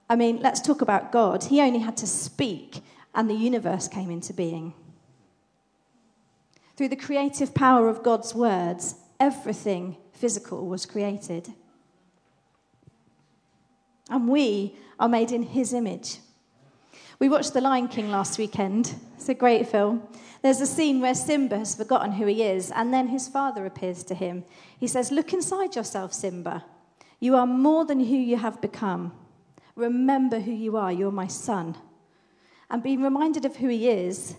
I 0.08 0.16
mean, 0.16 0.40
let's 0.40 0.60
talk 0.60 0.80
about 0.80 1.12
God. 1.12 1.44
He 1.44 1.60
only 1.60 1.80
had 1.80 1.96
to 1.98 2.06
speak, 2.06 2.80
and 3.14 3.28
the 3.28 3.34
universe 3.34 3.88
came 3.88 4.10
into 4.10 4.32
being. 4.32 4.72
Through 6.76 6.88
the 6.88 6.96
creative 6.96 7.54
power 7.54 7.88
of 7.88 8.02
God's 8.02 8.34
words, 8.34 8.94
everything 9.18 9.96
physical 10.12 10.66
was 10.66 10.86
created. 10.86 11.52
And 14.10 14.28
we 14.28 14.76
are 14.98 15.08
made 15.08 15.32
in 15.32 15.42
his 15.42 15.72
image. 15.72 16.18
We 17.18 17.28
watched 17.28 17.54
The 17.54 17.60
Lion 17.60 17.88
King 17.88 18.10
last 18.10 18.38
weekend. 18.38 18.94
It's 19.16 19.28
a 19.28 19.34
great 19.34 19.68
film. 19.68 20.02
There's 20.42 20.60
a 20.60 20.66
scene 20.66 21.00
where 21.00 21.14
Simba 21.14 21.58
has 21.58 21.74
forgotten 21.74 22.12
who 22.12 22.26
he 22.26 22.42
is, 22.42 22.70
and 22.70 22.92
then 22.92 23.08
his 23.08 23.26
father 23.26 23.66
appears 23.66 24.04
to 24.04 24.14
him. 24.14 24.44
He 24.78 24.86
says, 24.86 25.10
Look 25.10 25.32
inside 25.32 25.74
yourself, 25.74 26.12
Simba. 26.12 26.64
You 27.18 27.34
are 27.36 27.46
more 27.46 27.84
than 27.84 28.00
who 28.00 28.16
you 28.16 28.36
have 28.36 28.60
become. 28.60 29.12
Remember 29.74 30.40
who 30.40 30.52
you 30.52 30.76
are. 30.76 30.92
You're 30.92 31.10
my 31.10 31.26
son. 31.26 31.76
And 32.70 32.82
being 32.82 33.02
reminded 33.02 33.44
of 33.44 33.56
who 33.56 33.68
he 33.68 33.88
is 33.88 34.36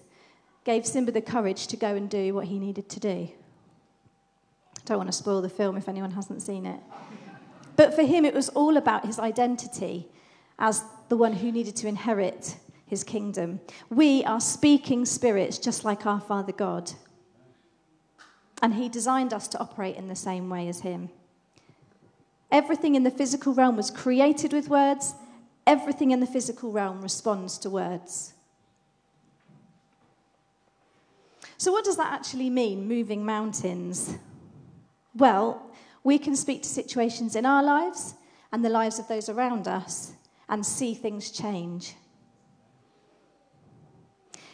gave 0.63 0.85
Simba 0.85 1.11
the 1.11 1.21
courage 1.21 1.67
to 1.67 1.77
go 1.77 1.95
and 1.95 2.09
do 2.09 2.33
what 2.33 2.45
he 2.45 2.59
needed 2.59 2.89
to 2.89 2.99
do. 2.99 3.29
I 4.77 4.81
don't 4.85 4.97
want 4.97 5.09
to 5.09 5.17
spoil 5.17 5.41
the 5.41 5.49
film 5.49 5.77
if 5.77 5.89
anyone 5.89 6.11
hasn't 6.11 6.41
seen 6.41 6.65
it. 6.65 6.79
But 7.77 7.93
for 7.93 8.03
him, 8.03 8.25
it 8.25 8.33
was 8.33 8.49
all 8.49 8.75
about 8.75 9.05
his 9.05 9.19
identity 9.19 10.07
as 10.59 10.83
the 11.07 11.15
one 11.15 11.33
who 11.33 11.51
needed 11.51 11.75
to 11.77 11.87
inherit 11.87 12.57
his 12.87 13.03
kingdom. 13.03 13.61
We 13.89 14.23
are 14.25 14.41
speaking 14.41 15.05
spirits 15.05 15.57
just 15.57 15.85
like 15.85 16.05
our 16.05 16.19
Father 16.19 16.51
God. 16.51 16.91
And 18.61 18.73
he 18.73 18.89
designed 18.89 19.33
us 19.33 19.47
to 19.49 19.59
operate 19.59 19.95
in 19.95 20.07
the 20.07 20.15
same 20.15 20.49
way 20.49 20.67
as 20.67 20.81
him. 20.81 21.09
Everything 22.51 22.95
in 22.95 23.03
the 23.03 23.11
physical 23.11 23.53
realm 23.53 23.75
was 23.75 23.91
created 23.91 24.53
with 24.53 24.69
words, 24.69 25.13
everything 25.67 26.11
in 26.11 26.19
the 26.19 26.25
physical 26.25 26.71
realm 26.71 27.01
responds 27.01 27.59
to 27.59 27.69
words. 27.69 28.33
So, 31.57 31.71
what 31.71 31.85
does 31.85 31.97
that 31.97 32.13
actually 32.13 32.49
mean, 32.49 32.87
moving 32.87 33.25
mountains? 33.25 34.15
Well, 35.13 35.66
we 36.07 36.17
can 36.17 36.37
speak 36.37 36.61
to 36.63 36.69
situations 36.69 37.35
in 37.35 37.45
our 37.45 37.61
lives 37.61 38.15
and 38.53 38.63
the 38.63 38.69
lives 38.69 38.97
of 38.97 39.05
those 39.09 39.27
around 39.27 39.67
us 39.67 40.13
and 40.47 40.65
see 40.65 40.93
things 40.93 41.31
change. 41.31 41.95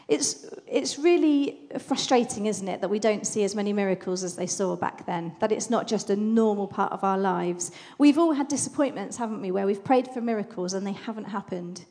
It's, 0.07 0.47
it's 0.65 0.97
really 0.97 1.59
frustrating, 1.77 2.47
isn't 2.47 2.67
it, 2.67 2.81
that 2.81 2.89
we 2.89 2.97
don't 2.97 3.27
see 3.27 3.43
as 3.43 3.53
many 3.53 3.71
miracles 3.71 4.23
as 4.23 4.35
they 4.35 4.47
saw 4.47 4.75
back 4.75 5.05
then, 5.05 5.35
that 5.41 5.51
it's 5.51 5.69
not 5.69 5.87
just 5.87 6.09
a 6.09 6.15
normal 6.15 6.65
part 6.65 6.91
of 6.91 7.03
our 7.03 7.19
lives. 7.19 7.71
We've 7.99 8.17
all 8.17 8.33
had 8.33 8.47
disappointments, 8.47 9.17
haven't 9.17 9.39
we, 9.39 9.51
where 9.51 9.67
we've 9.67 9.83
prayed 9.83 10.07
for 10.07 10.21
miracles 10.21 10.73
and 10.73 10.87
they 10.87 10.93
haven't 10.93 11.25
happened. 11.25 11.85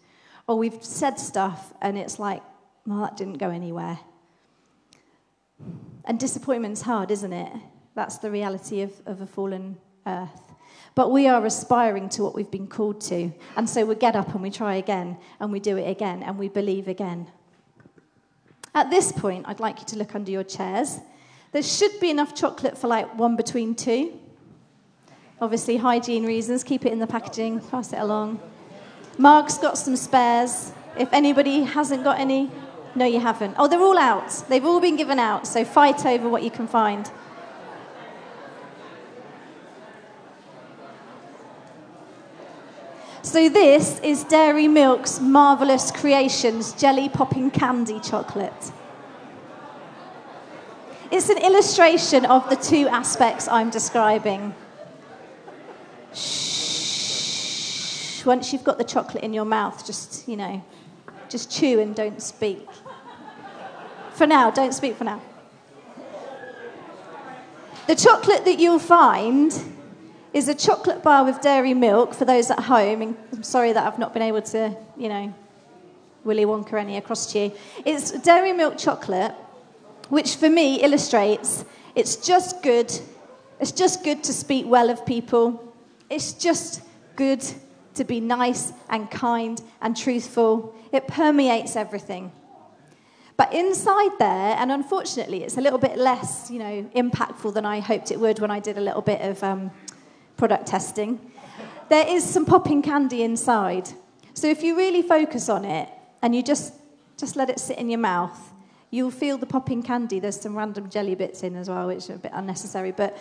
Or 0.48 0.58
we've 0.58 0.82
said 0.82 1.20
stuff 1.20 1.72
and 1.80 1.96
it's 1.96 2.18
like, 2.18 2.42
well, 2.84 3.02
that 3.02 3.16
didn't 3.16 3.38
go 3.38 3.50
anywhere. 3.50 4.00
And 6.04 6.18
disappointment's 6.18 6.82
hard, 6.82 7.12
isn't 7.12 7.32
it? 7.32 7.52
That's 7.94 8.18
the 8.18 8.30
reality 8.30 8.80
of, 8.80 8.92
of 9.06 9.20
a 9.20 9.26
fallen 9.26 9.76
earth. 10.06 10.54
But 10.94 11.10
we 11.10 11.26
are 11.26 11.44
aspiring 11.44 12.08
to 12.10 12.22
what 12.22 12.34
we've 12.34 12.50
been 12.50 12.66
called 12.66 13.00
to. 13.02 13.32
And 13.56 13.68
so 13.68 13.84
we 13.84 13.94
get 13.94 14.14
up 14.14 14.34
and 14.34 14.42
we 14.42 14.50
try 14.50 14.76
again, 14.76 15.16
and 15.40 15.50
we 15.50 15.60
do 15.60 15.76
it 15.76 15.88
again, 15.88 16.22
and 16.22 16.38
we 16.38 16.48
believe 16.48 16.88
again. 16.88 17.28
At 18.74 18.90
this 18.90 19.12
point, 19.12 19.44
I'd 19.48 19.60
like 19.60 19.80
you 19.80 19.86
to 19.86 19.96
look 19.96 20.14
under 20.14 20.30
your 20.30 20.44
chairs. 20.44 21.00
There 21.52 21.62
should 21.62 22.00
be 22.00 22.10
enough 22.10 22.34
chocolate 22.34 22.78
for 22.78 22.88
like 22.88 23.18
one 23.18 23.36
between 23.36 23.74
two. 23.74 24.18
Obviously, 25.40 25.76
hygiene 25.76 26.24
reasons, 26.24 26.62
keep 26.64 26.86
it 26.86 26.92
in 26.92 26.98
the 26.98 27.06
packaging, 27.06 27.60
pass 27.60 27.92
it 27.92 27.98
along. 27.98 28.40
Mark's 29.18 29.58
got 29.58 29.76
some 29.76 29.96
spares. 29.96 30.72
If 30.98 31.12
anybody 31.12 31.62
hasn't 31.62 32.04
got 32.04 32.18
any, 32.18 32.50
no, 32.94 33.04
you 33.04 33.20
haven't. 33.20 33.54
Oh, 33.58 33.68
they're 33.68 33.80
all 33.80 33.98
out. 33.98 34.30
They've 34.48 34.64
all 34.64 34.80
been 34.80 34.96
given 34.96 35.18
out, 35.18 35.46
so 35.46 35.64
fight 35.64 36.06
over 36.06 36.28
what 36.28 36.42
you 36.42 36.50
can 36.50 36.66
find. 36.66 37.10
So, 43.32 43.48
this 43.48 43.98
is 44.00 44.24
Dairy 44.24 44.68
Milk's 44.68 45.18
Marvellous 45.18 45.90
Creations 45.90 46.74
Jelly 46.74 47.08
Popping 47.08 47.50
Candy 47.50 47.98
Chocolate. 47.98 48.72
It's 51.10 51.30
an 51.30 51.38
illustration 51.38 52.26
of 52.26 52.46
the 52.50 52.56
two 52.56 52.88
aspects 52.88 53.48
I'm 53.48 53.70
describing. 53.70 54.54
Shh. 56.12 57.06
Once 58.26 58.52
you've 58.52 58.64
got 58.64 58.76
the 58.76 58.84
chocolate 58.84 59.24
in 59.24 59.32
your 59.32 59.46
mouth, 59.46 59.82
just, 59.86 60.28
you 60.28 60.36
know, 60.36 60.62
just 61.30 61.50
chew 61.50 61.80
and 61.80 61.94
don't 61.94 62.20
speak. 62.20 62.68
For 64.12 64.26
now, 64.26 64.50
don't 64.50 64.74
speak 64.74 64.94
for 64.96 65.04
now. 65.04 65.22
The 67.86 67.96
chocolate 67.96 68.44
that 68.44 68.58
you'll 68.58 68.78
find 68.78 69.71
is 70.32 70.48
a 70.48 70.54
chocolate 70.54 71.02
bar 71.02 71.24
with 71.24 71.40
dairy 71.40 71.74
milk 71.74 72.14
for 72.14 72.24
those 72.24 72.50
at 72.50 72.60
home. 72.60 73.16
I'm 73.32 73.42
sorry 73.42 73.72
that 73.72 73.86
I've 73.86 73.98
not 73.98 74.12
been 74.12 74.22
able 74.22 74.42
to, 74.42 74.76
you 74.96 75.08
know, 75.08 75.34
Willy 76.24 76.44
Wonka 76.44 76.74
any 76.74 76.96
across 76.96 77.32
to 77.32 77.38
you. 77.38 77.52
It's 77.84 78.12
dairy 78.12 78.52
milk 78.52 78.78
chocolate, 78.78 79.32
which 80.08 80.36
for 80.36 80.48
me 80.48 80.80
illustrates 80.82 81.64
it's 81.94 82.16
just 82.16 82.62
good. 82.62 82.90
It's 83.60 83.72
just 83.72 84.02
good 84.02 84.24
to 84.24 84.32
speak 84.32 84.64
well 84.66 84.90
of 84.90 85.04
people. 85.04 85.72
It's 86.08 86.32
just 86.32 86.82
good 87.16 87.44
to 87.94 88.04
be 88.04 88.20
nice 88.20 88.72
and 88.88 89.10
kind 89.10 89.60
and 89.82 89.96
truthful. 89.96 90.74
It 90.90 91.06
permeates 91.06 91.76
everything. 91.76 92.32
But 93.36 93.52
inside 93.52 94.12
there, 94.18 94.56
and 94.58 94.70
unfortunately, 94.70 95.42
it's 95.42 95.56
a 95.56 95.60
little 95.60 95.78
bit 95.78 95.98
less, 95.98 96.50
you 96.50 96.58
know, 96.58 96.90
impactful 96.94 97.54
than 97.54 97.66
I 97.66 97.80
hoped 97.80 98.10
it 98.10 98.20
would 98.20 98.38
when 98.38 98.50
I 98.50 98.60
did 98.60 98.78
a 98.78 98.80
little 98.80 99.02
bit 99.02 99.20
of 99.20 99.42
um, 99.42 99.70
product 100.42 100.66
testing, 100.66 101.20
there 101.88 102.04
is 102.04 102.28
some 102.28 102.44
popping 102.44 102.82
candy 102.82 103.22
inside. 103.22 103.88
So 104.34 104.48
if 104.48 104.64
you 104.64 104.76
really 104.76 105.00
focus 105.00 105.48
on 105.48 105.64
it 105.64 105.88
and 106.20 106.34
you 106.34 106.42
just, 106.42 106.74
just 107.16 107.36
let 107.36 107.48
it 107.48 107.60
sit 107.60 107.78
in 107.78 107.88
your 107.88 108.00
mouth, 108.00 108.52
you'll 108.90 109.12
feel 109.12 109.38
the 109.38 109.46
popping 109.46 109.84
candy. 109.84 110.18
There's 110.18 110.40
some 110.40 110.58
random 110.58 110.90
jelly 110.90 111.14
bits 111.14 111.44
in 111.44 111.54
as 111.54 111.68
well, 111.68 111.86
which 111.86 112.10
are 112.10 112.14
a 112.14 112.18
bit 112.18 112.32
unnecessary. 112.34 112.90
But 112.90 113.16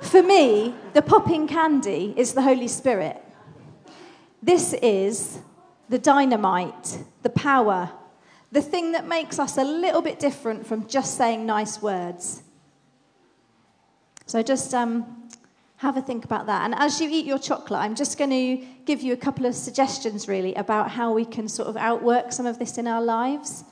for 0.00 0.22
me, 0.22 0.74
the 0.94 1.02
popping 1.02 1.46
candy 1.46 2.14
is 2.16 2.32
the 2.32 2.40
Holy 2.40 2.68
Spirit. 2.68 3.22
This 4.42 4.72
is 4.72 5.40
the 5.90 5.98
dynamite, 5.98 7.04
the 7.20 7.28
power, 7.28 7.90
the 8.50 8.62
thing 8.62 8.92
that 8.92 9.06
makes 9.06 9.38
us 9.38 9.58
a 9.58 9.64
little 9.64 10.00
bit 10.00 10.18
different 10.18 10.66
from 10.66 10.88
just 10.88 11.18
saying 11.18 11.44
nice 11.44 11.82
words. 11.82 12.42
So 14.24 14.42
just 14.42 14.72
um, 14.72 15.21
have 15.82 15.96
a 15.96 16.00
think 16.00 16.24
about 16.24 16.46
that. 16.46 16.64
And 16.64 16.76
as 16.76 17.00
you 17.00 17.10
eat 17.10 17.26
your 17.26 17.40
chocolate, 17.40 17.80
I'm 17.80 17.96
just 17.96 18.16
going 18.16 18.30
to 18.30 18.64
give 18.84 19.02
you 19.02 19.12
a 19.14 19.16
couple 19.16 19.46
of 19.46 19.54
suggestions, 19.56 20.28
really, 20.28 20.54
about 20.54 20.92
how 20.92 21.12
we 21.12 21.24
can 21.24 21.48
sort 21.48 21.68
of 21.68 21.76
outwork 21.76 22.32
some 22.32 22.46
of 22.46 22.60
this 22.60 22.78
in 22.78 22.86
our 22.86 23.02
lives. 23.02 23.64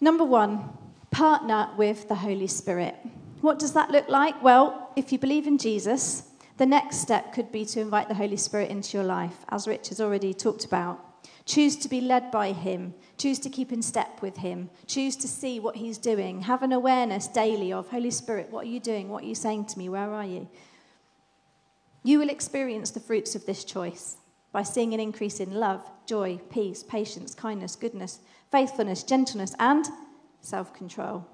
Number 0.00 0.24
one, 0.24 0.70
partner 1.10 1.68
with 1.76 2.08
the 2.08 2.14
Holy 2.14 2.46
Spirit. 2.46 2.96
What 3.42 3.58
does 3.58 3.74
that 3.74 3.90
look 3.90 4.08
like? 4.08 4.42
Well, 4.42 4.92
if 4.96 5.12
you 5.12 5.18
believe 5.18 5.46
in 5.46 5.58
Jesus, 5.58 6.22
the 6.56 6.64
next 6.64 6.96
step 6.96 7.34
could 7.34 7.52
be 7.52 7.66
to 7.66 7.80
invite 7.80 8.08
the 8.08 8.14
Holy 8.14 8.38
Spirit 8.38 8.70
into 8.70 8.96
your 8.96 9.04
life, 9.04 9.44
as 9.50 9.68
Rich 9.68 9.90
has 9.90 10.00
already 10.00 10.32
talked 10.32 10.64
about. 10.64 11.04
Choose 11.46 11.76
to 11.76 11.88
be 11.88 12.00
led 12.00 12.30
by 12.30 12.52
Him. 12.52 12.94
Choose 13.18 13.38
to 13.40 13.50
keep 13.50 13.72
in 13.72 13.82
step 13.82 14.22
with 14.22 14.38
Him. 14.38 14.70
Choose 14.86 15.16
to 15.16 15.28
see 15.28 15.58
what 15.58 15.76
He's 15.76 15.98
doing. 15.98 16.42
Have 16.42 16.62
an 16.62 16.72
awareness 16.72 17.26
daily 17.26 17.72
of 17.72 17.88
Holy 17.88 18.10
Spirit, 18.10 18.50
what 18.50 18.64
are 18.66 18.70
you 18.70 18.80
doing? 18.80 19.08
What 19.08 19.24
are 19.24 19.26
you 19.26 19.34
saying 19.34 19.66
to 19.66 19.78
me? 19.78 19.88
Where 19.88 20.12
are 20.12 20.24
you? 20.24 20.48
You 22.02 22.18
will 22.18 22.30
experience 22.30 22.90
the 22.90 23.00
fruits 23.00 23.34
of 23.34 23.46
this 23.46 23.64
choice 23.64 24.16
by 24.52 24.62
seeing 24.62 24.94
an 24.94 25.00
increase 25.00 25.38
in 25.38 25.54
love, 25.54 25.82
joy, 26.06 26.40
peace, 26.50 26.82
patience, 26.82 27.34
kindness, 27.34 27.76
goodness, 27.76 28.20
faithfulness, 28.50 29.02
gentleness, 29.02 29.54
and 29.58 29.86
self 30.40 30.72
control. 30.72 31.26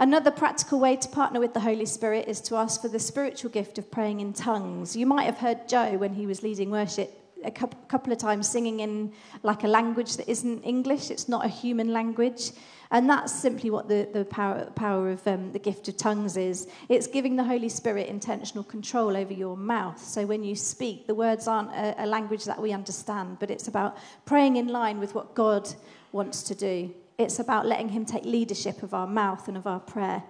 Another 0.00 0.30
practical 0.30 0.78
way 0.78 0.94
to 0.96 1.08
partner 1.08 1.40
with 1.40 1.54
the 1.54 1.60
Holy 1.60 1.86
Spirit 1.86 2.28
is 2.28 2.40
to 2.42 2.56
ask 2.56 2.80
for 2.80 2.88
the 2.88 3.00
spiritual 3.00 3.50
gift 3.50 3.78
of 3.78 3.90
praying 3.90 4.20
in 4.20 4.32
tongues. 4.32 4.94
You 4.94 5.06
might 5.06 5.24
have 5.24 5.38
heard 5.38 5.68
Joe 5.68 5.96
when 5.96 6.14
he 6.14 6.26
was 6.26 6.42
leading 6.42 6.70
worship 6.70 7.12
a 7.44 7.50
couple 7.50 8.12
of 8.12 8.18
times 8.18 8.48
singing 8.48 8.80
in 8.80 9.12
like 9.42 9.64
a 9.64 9.68
language 9.68 10.16
that 10.16 10.28
isn't 10.28 10.62
English. 10.62 11.10
It's 11.10 11.28
not 11.28 11.44
a 11.44 11.48
human 11.48 11.92
language. 11.92 12.52
And 12.90 13.08
that's 13.08 13.32
simply 13.32 13.70
what 13.70 13.88
the, 13.88 14.08
the 14.12 14.24
power, 14.24 14.64
power 14.74 15.10
of 15.10 15.26
um, 15.28 15.52
the 15.52 15.58
gift 15.58 15.88
of 15.88 15.96
tongues 15.98 16.36
is. 16.36 16.68
It's 16.88 17.06
giving 17.06 17.36
the 17.36 17.44
Holy 17.44 17.68
Spirit 17.68 18.08
intentional 18.08 18.64
control 18.64 19.16
over 19.16 19.32
your 19.32 19.56
mouth. 19.56 20.02
So 20.02 20.24
when 20.24 20.42
you 20.42 20.56
speak, 20.56 21.06
the 21.06 21.14
words 21.14 21.46
aren't 21.46 21.70
a, 21.70 22.04
a 22.04 22.06
language 22.06 22.44
that 22.46 22.60
we 22.60 22.72
understand, 22.72 23.38
but 23.40 23.50
it's 23.50 23.68
about 23.68 23.98
praying 24.24 24.56
in 24.56 24.68
line 24.68 24.98
with 25.00 25.14
what 25.14 25.34
God 25.34 25.68
wants 26.12 26.42
to 26.44 26.54
do. 26.54 26.94
It's 27.18 27.38
about 27.38 27.66
letting 27.66 27.90
Him 27.90 28.06
take 28.06 28.24
leadership 28.24 28.82
of 28.82 28.94
our 28.94 29.06
mouth 29.06 29.48
and 29.48 29.56
of 29.56 29.66
our 29.66 29.80
prayer. 29.80 30.22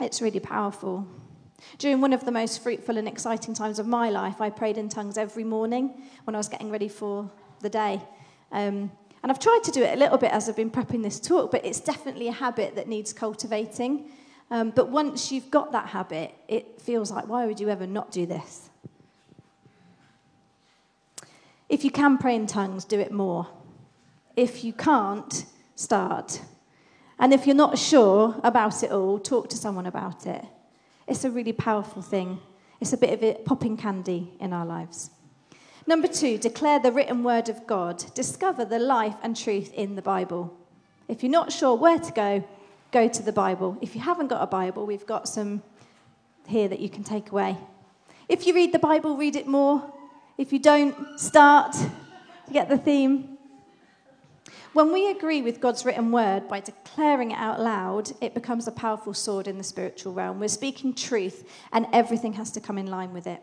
It's 0.00 0.22
really 0.22 0.40
powerful. 0.40 1.06
During 1.78 2.00
one 2.00 2.12
of 2.12 2.24
the 2.24 2.30
most 2.30 2.62
fruitful 2.62 2.96
and 2.98 3.08
exciting 3.08 3.54
times 3.54 3.78
of 3.78 3.86
my 3.86 4.10
life, 4.10 4.40
I 4.40 4.50
prayed 4.50 4.78
in 4.78 4.88
tongues 4.88 5.18
every 5.18 5.44
morning 5.44 6.02
when 6.24 6.34
I 6.34 6.38
was 6.38 6.48
getting 6.48 6.70
ready 6.70 6.88
for 6.88 7.30
the 7.60 7.70
day. 7.70 8.00
Um, 8.52 8.90
and 9.22 9.32
I've 9.32 9.38
tried 9.38 9.60
to 9.64 9.70
do 9.70 9.82
it 9.82 9.94
a 9.94 9.98
little 9.98 10.18
bit 10.18 10.30
as 10.30 10.48
I've 10.48 10.56
been 10.56 10.70
prepping 10.70 11.02
this 11.02 11.18
talk, 11.18 11.50
but 11.50 11.64
it's 11.64 11.80
definitely 11.80 12.28
a 12.28 12.32
habit 12.32 12.76
that 12.76 12.88
needs 12.88 13.12
cultivating. 13.12 14.10
Um, 14.50 14.70
but 14.70 14.88
once 14.90 15.32
you've 15.32 15.50
got 15.50 15.72
that 15.72 15.88
habit, 15.88 16.34
it 16.46 16.80
feels 16.80 17.10
like, 17.10 17.26
why 17.26 17.46
would 17.46 17.58
you 17.58 17.68
ever 17.68 17.86
not 17.86 18.12
do 18.12 18.26
this? 18.26 18.70
If 21.68 21.84
you 21.84 21.90
can 21.90 22.18
pray 22.18 22.36
in 22.36 22.46
tongues, 22.46 22.84
do 22.84 23.00
it 23.00 23.10
more. 23.10 23.48
If 24.36 24.62
you 24.62 24.72
can't, 24.72 25.46
start. 25.74 26.40
And 27.18 27.32
if 27.32 27.46
you're 27.46 27.56
not 27.56 27.78
sure 27.78 28.40
about 28.44 28.82
it 28.82 28.92
all, 28.92 29.18
talk 29.18 29.48
to 29.50 29.56
someone 29.56 29.86
about 29.86 30.26
it. 30.26 30.44
It's 31.06 31.24
a 31.24 31.30
really 31.30 31.52
powerful 31.52 32.02
thing. 32.02 32.40
It's 32.80 32.92
a 32.92 32.96
bit 32.96 33.12
of 33.12 33.22
it 33.22 33.44
popping 33.44 33.76
candy 33.76 34.32
in 34.40 34.52
our 34.52 34.66
lives. 34.66 35.10
Number 35.86 36.08
two, 36.08 36.36
declare 36.36 36.80
the 36.80 36.90
written 36.90 37.22
word 37.22 37.48
of 37.48 37.66
God. 37.66 38.04
Discover 38.14 38.64
the 38.64 38.78
life 38.78 39.14
and 39.22 39.36
truth 39.36 39.72
in 39.72 39.94
the 39.94 40.02
Bible. 40.02 40.52
If 41.08 41.22
you're 41.22 41.30
not 41.30 41.52
sure 41.52 41.76
where 41.76 41.98
to 41.98 42.12
go, 42.12 42.44
go 42.90 43.08
to 43.08 43.22
the 43.22 43.32
Bible. 43.32 43.78
If 43.80 43.94
you 43.94 44.00
haven't 44.00 44.28
got 44.28 44.42
a 44.42 44.46
Bible, 44.46 44.84
we've 44.84 45.06
got 45.06 45.28
some 45.28 45.62
here 46.48 46.66
that 46.68 46.80
you 46.80 46.88
can 46.88 47.04
take 47.04 47.30
away. 47.30 47.56
If 48.28 48.46
you 48.46 48.54
read 48.54 48.72
the 48.72 48.80
Bible, 48.80 49.16
read 49.16 49.36
it 49.36 49.46
more. 49.46 49.92
If 50.36 50.52
you 50.52 50.58
don't, 50.58 51.20
start. 51.20 51.72
to 51.72 52.52
get 52.52 52.68
the 52.68 52.78
theme? 52.78 53.35
When 54.76 54.92
we 54.92 55.08
agree 55.08 55.40
with 55.40 55.58
God's 55.58 55.86
written 55.86 56.12
word 56.12 56.48
by 56.48 56.60
declaring 56.60 57.30
it 57.30 57.38
out 57.38 57.62
loud, 57.62 58.12
it 58.20 58.34
becomes 58.34 58.68
a 58.68 58.70
powerful 58.70 59.14
sword 59.14 59.48
in 59.48 59.56
the 59.56 59.64
spiritual 59.64 60.12
realm. 60.12 60.38
We're 60.38 60.48
speaking 60.48 60.92
truth, 60.92 61.50
and 61.72 61.86
everything 61.94 62.34
has 62.34 62.50
to 62.50 62.60
come 62.60 62.76
in 62.76 62.84
line 62.84 63.14
with 63.14 63.26
it. 63.26 63.42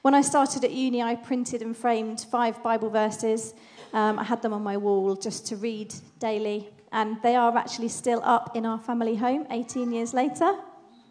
When 0.00 0.14
I 0.14 0.22
started 0.22 0.64
at 0.64 0.70
uni, 0.70 1.02
I 1.02 1.14
printed 1.14 1.60
and 1.60 1.76
framed 1.76 2.24
five 2.30 2.62
Bible 2.62 2.88
verses. 2.88 3.52
Um, 3.92 4.18
I 4.18 4.24
had 4.24 4.40
them 4.40 4.54
on 4.54 4.62
my 4.62 4.78
wall 4.78 5.14
just 5.14 5.46
to 5.48 5.56
read 5.56 5.94
daily, 6.20 6.70
and 6.90 7.18
they 7.22 7.36
are 7.36 7.54
actually 7.54 7.88
still 7.88 8.22
up 8.24 8.56
in 8.56 8.64
our 8.64 8.78
family 8.78 9.16
home 9.16 9.46
18 9.50 9.92
years 9.92 10.14
later, 10.14 10.54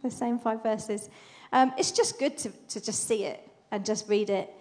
the 0.02 0.10
same 0.10 0.40
five 0.40 0.64
verses. 0.64 1.12
Um, 1.54 1.72
it's 1.78 1.92
just 1.92 2.18
good 2.18 2.36
to, 2.40 2.50
to 2.50 2.82
just 2.82 3.08
see 3.08 3.25
it 3.25 3.48
and 3.70 3.86
just 3.86 4.10
read 4.10 4.32
it. 4.32 4.52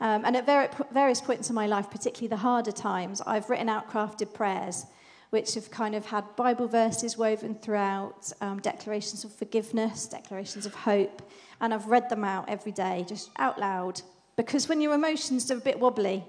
Um, 0.00 0.24
and 0.24 0.36
at 0.36 0.46
various 0.92 1.20
points 1.20 1.48
in 1.48 1.54
my 1.54 1.66
life, 1.66 1.90
particularly 1.90 2.28
the 2.28 2.36
harder 2.36 2.72
times, 2.72 3.20
I've 3.26 3.48
written 3.48 3.68
out 3.68 3.90
crafted 3.90 4.34
prayers, 4.34 4.86
which 5.30 5.54
have 5.54 5.70
kind 5.70 5.94
of 5.94 6.06
had 6.06 6.24
Bible 6.36 6.68
verses 6.68 7.16
woven 7.16 7.54
throughout, 7.54 8.32
um, 8.40 8.60
declarations 8.60 9.24
of 9.24 9.32
forgiveness, 9.32 10.06
declarations 10.06 10.66
of 10.66 10.74
hope, 10.74 11.22
and 11.60 11.72
I've 11.72 11.86
read 11.86 12.08
them 12.10 12.24
out 12.24 12.48
every 12.48 12.72
day, 12.72 13.04
just 13.08 13.30
out 13.38 13.58
loud. 13.58 14.02
Because 14.36 14.68
when 14.68 14.80
your 14.80 14.94
emotions 14.94 15.50
are 15.50 15.56
a 15.56 15.60
bit 15.60 15.78
wobbly, 15.78 16.24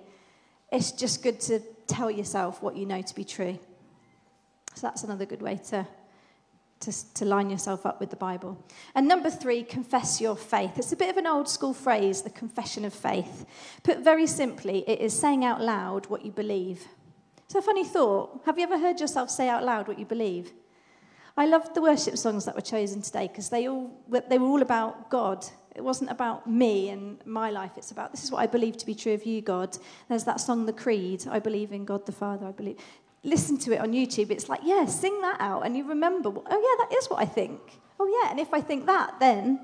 it's 0.72 0.92
just 0.92 1.24
good 1.24 1.40
to 1.42 1.60
tell 1.88 2.10
yourself 2.10 2.62
what 2.62 2.76
you 2.76 2.86
know 2.86 3.02
to 3.02 3.16
be 3.16 3.24
true. 3.24 3.60
So 4.76 4.88
that's 4.88 5.04
another 5.04 5.26
good 5.26 5.42
way 5.42 5.60
to, 5.70 5.88
to, 6.82 7.14
to 7.14 7.26
line 7.26 7.50
yourself 7.50 7.86
up 7.86 8.00
with 8.00 8.10
the 8.10 8.16
Bible. 8.16 8.64
And 8.94 9.08
number 9.08 9.30
three, 9.30 9.64
confess 9.64 10.22
your 10.22 10.36
faith. 10.36 10.78
It's 10.78 10.92
a 10.92 10.98
bit 10.98 11.10
of 11.10 11.18
an 11.18 11.28
old 11.28 11.50
school 11.50 11.74
phrase, 11.74 12.22
the 12.22 12.30
confession 12.30 12.86
of 12.86 12.94
faith. 12.94 13.46
Put 13.84 14.00
very 14.00 14.28
simply, 14.28 14.84
it 14.88 15.00
is 15.00 15.18
saying 15.18 15.44
out 15.44 15.62
loud 15.62 16.08
what 16.08 16.26
you 16.26 16.32
believe. 16.32 16.88
It's 17.46 17.56
a 17.56 17.62
funny 17.62 17.86
thought. 17.86 18.42
Have 18.46 18.58
you 18.58 18.64
ever 18.64 18.78
heard 18.78 19.00
yourself 19.00 19.30
say 19.30 19.50
out 19.50 19.64
loud 19.64 19.88
what 19.88 20.00
you 20.00 20.06
believe? 20.06 20.52
I 21.38 21.46
loved 21.46 21.76
the 21.76 21.82
worship 21.82 22.18
songs 22.18 22.46
that 22.46 22.56
were 22.56 22.62
chosen 22.62 23.02
today 23.02 23.28
because 23.28 23.50
they, 23.50 23.68
all, 23.68 23.92
they 24.30 24.38
were 24.38 24.48
all 24.48 24.62
about 24.62 25.10
God. 25.10 25.46
It 25.76 25.84
wasn't 25.84 26.10
about 26.10 26.50
me 26.50 26.90
and 26.90 27.20
my 27.26 27.52
life. 27.52 27.72
It's 27.76 27.92
about 27.92 28.12
this 28.12 28.24
is 28.24 28.32
what 28.32 28.40
I 28.40 28.48
believe 28.48 28.78
to 28.78 28.86
be 28.86 28.96
true 28.96 29.14
of 29.14 29.26
you, 29.26 29.42
God. 29.42 29.78
There's 30.08 30.24
that 30.24 30.40
song, 30.40 30.66
The 30.66 30.74
Creed. 30.74 31.26
I 31.30 31.40
believe 31.40 31.74
in 31.74 31.84
God 31.84 32.06
the 32.06 32.14
Father. 32.14 32.48
I 32.48 32.52
believe. 32.52 32.78
Listen 33.26 33.58
to 33.58 33.74
it 33.74 33.82
on 33.82 33.92
YouTube. 33.92 34.30
It's 34.30 34.48
like, 34.48 34.62
yeah, 34.64 34.86
sing 34.86 35.20
that 35.22 35.38
out. 35.40 35.66
And 35.66 35.76
you 35.76 35.84
remember, 35.84 36.30
oh, 36.30 36.44
yeah, 36.46 36.86
that 36.86 36.96
is 36.96 37.08
what 37.08 37.20
I 37.20 37.26
think. 37.26 37.60
Oh, 38.00 38.22
yeah. 38.22 38.30
And 38.30 38.40
if 38.40 38.54
I 38.54 38.62
think 38.62 38.86
that, 38.86 39.20
then 39.20 39.60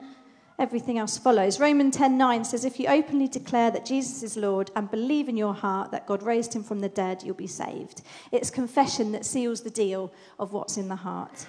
everything 0.58 0.98
else 0.98 1.20
follows. 1.20 1.60
Romans 1.60 1.96
10:9 1.96 2.44
says, 2.44 2.66
If 2.66 2.80
you 2.80 2.88
openly 2.88 3.28
declare 3.28 3.70
that 3.70 3.86
Jesus 3.86 4.24
is 4.24 4.36
Lord 4.36 4.72
and 4.76 4.90
believe 4.90 5.30
in 5.30 5.38
your 5.38 5.54
heart 5.54 5.92
that 5.92 6.08
God 6.08 6.24
raised 6.24 6.56
him 6.56 6.64
from 6.64 6.80
the 6.80 6.90
dead, 6.90 7.22
you'll 7.24 7.36
be 7.36 7.46
saved. 7.46 8.02
It's 8.32 8.50
confession 8.50 9.12
that 9.12 9.26
seals 9.26 9.62
the 9.62 9.70
deal 9.70 10.12
of 10.40 10.54
what's 10.54 10.78
in 10.78 10.88
the 10.88 10.96
heart. 10.96 11.46